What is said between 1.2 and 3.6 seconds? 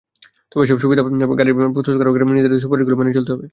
হলে গাড়ির প্রস্তুতকারকের নির্ধারিত সুপারিশগুলো মেনে চলতে হবে।